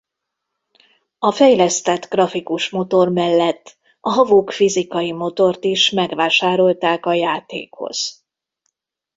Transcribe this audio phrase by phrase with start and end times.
[1.19, 8.23] A fejlesztett grafikus motor mellett a Havok fizikai motort is megvásárolták a játékhoz.